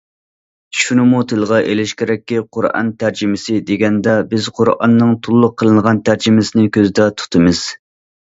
شۇنىمۇ 0.83 1.17
تىلغا 1.31 1.59
ئېلىش 1.73 1.93
كېرەككى، 1.99 2.39
قۇرئان 2.57 2.89
تەرجىمىسى 3.03 3.59
دېگەندە 3.67 4.17
بىز 4.33 4.49
قۇرئاننىڭ 4.57 5.13
تولۇق 5.29 5.55
قىلىنغان 5.63 6.01
تەرجىمىسىنى 6.11 6.67
كۆزدە 6.81 7.09
تۇتىمىز. 7.23 7.63